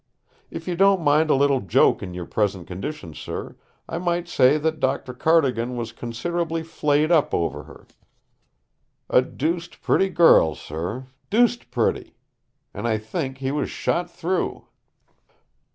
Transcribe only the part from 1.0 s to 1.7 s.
mind a little